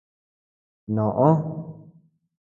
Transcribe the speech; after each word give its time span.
Nòò. 0.95 1.29